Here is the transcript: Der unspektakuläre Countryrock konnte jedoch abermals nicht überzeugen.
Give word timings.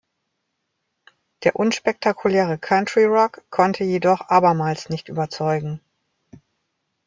Der 1.43 1.55
unspektakuläre 1.57 2.57
Countryrock 2.57 3.43
konnte 3.51 3.83
jedoch 3.83 4.21
abermals 4.29 4.89
nicht 4.89 5.09
überzeugen. 5.09 5.79